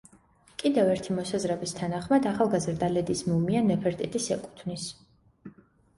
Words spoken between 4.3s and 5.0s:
ეკუთვნის.